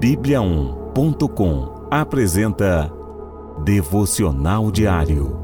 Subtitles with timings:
[0.00, 2.90] Bíblia1.com apresenta
[3.62, 5.36] Devocional Diário.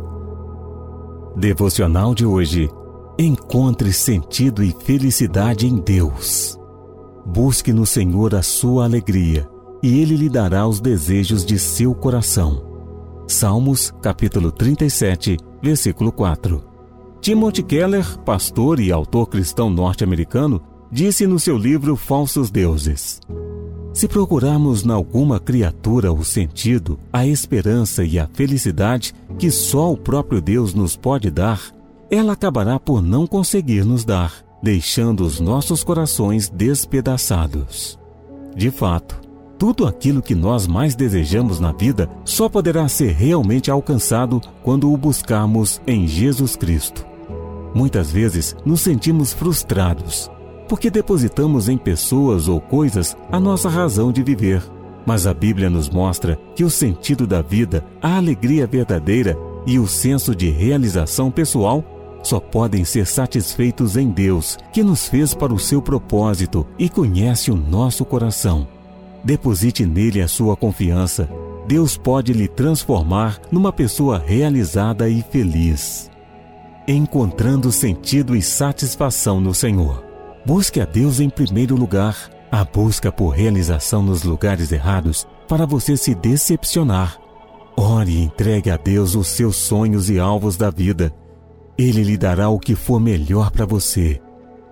[1.36, 2.70] Devocional de hoje.
[3.18, 6.58] Encontre sentido e felicidade em Deus.
[7.26, 9.46] Busque no Senhor a sua alegria,
[9.82, 12.64] e Ele lhe dará os desejos de seu coração.
[13.28, 16.64] Salmos, capítulo 37, versículo 4.
[17.20, 23.20] Timothy Keller, pastor e autor cristão norte-americano, disse no seu livro Falsos Deuses:
[23.96, 29.96] Se procurarmos na alguma criatura o sentido, a esperança e a felicidade que só o
[29.96, 31.62] próprio Deus nos pode dar,
[32.10, 37.98] ela acabará por não conseguir nos dar, deixando os nossos corações despedaçados.
[38.54, 39.18] De fato,
[39.58, 44.96] tudo aquilo que nós mais desejamos na vida só poderá ser realmente alcançado quando o
[44.98, 47.06] buscarmos em Jesus Cristo.
[47.74, 50.30] Muitas vezes nos sentimos frustrados,
[50.68, 54.62] porque depositamos em pessoas ou coisas a nossa razão de viver.
[55.06, 59.86] Mas a Bíblia nos mostra que o sentido da vida, a alegria verdadeira e o
[59.86, 61.84] senso de realização pessoal
[62.22, 67.52] só podem ser satisfeitos em Deus, que nos fez para o seu propósito e conhece
[67.52, 68.66] o nosso coração.
[69.22, 71.28] Deposite nele a sua confiança.
[71.68, 76.10] Deus pode lhe transformar numa pessoa realizada e feliz.
[76.86, 80.05] Encontrando sentido e satisfação no Senhor.
[80.46, 82.30] Busque a Deus em primeiro lugar.
[82.52, 87.18] A busca por realização nos lugares errados para você se decepcionar.
[87.76, 91.12] Ore e entregue a Deus os seus sonhos e alvos da vida.
[91.76, 94.22] Ele lhe dará o que for melhor para você.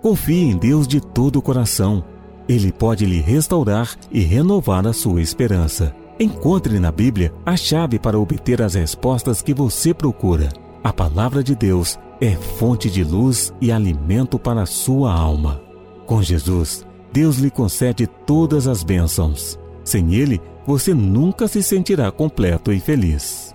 [0.01, 2.05] Confie em Deus de todo o coração.
[2.49, 5.93] Ele pode lhe restaurar e renovar a sua esperança.
[6.21, 10.51] Encontre na Bíblia a chave para obter as respostas que você procura.
[10.85, 15.64] A palavra de Deus é fonte de luz e alimento para a sua alma.
[16.07, 19.59] Com Jesus, Deus lhe concede todas as bênçãos.
[19.85, 23.53] Sem Ele, você nunca se sentirá completo e feliz.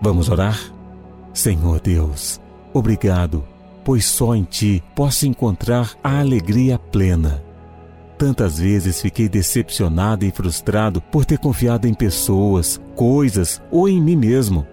[0.00, 0.58] Vamos orar?
[1.32, 2.40] Senhor Deus,
[2.72, 3.44] obrigado,
[3.84, 7.42] pois só em Ti posso encontrar a alegria plena.
[8.18, 14.16] Tantas vezes fiquei decepcionado e frustrado por ter confiado em pessoas, coisas ou em mim
[14.16, 14.66] mesmo.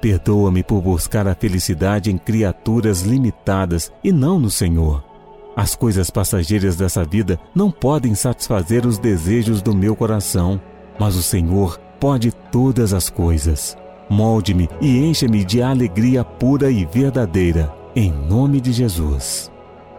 [0.00, 5.11] Perdoa-me por buscar a felicidade em criaturas limitadas e não no Senhor.
[5.54, 10.60] As coisas passageiras dessa vida não podem satisfazer os desejos do meu coração,
[10.98, 13.76] mas o Senhor pode todas as coisas.
[14.08, 19.50] Molde-me e encha-me de alegria pura e verdadeira, em nome de Jesus.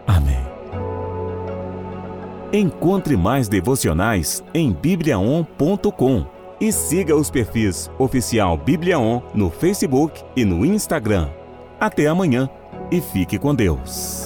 [0.06, 0.44] Amém.
[2.52, 6.26] Encontre mais devocionais em bibliaon.com
[6.60, 11.28] e siga os perfis oficial Bibliaon no Facebook e no Instagram.
[11.80, 12.48] Até amanhã
[12.90, 14.23] e fique com Deus.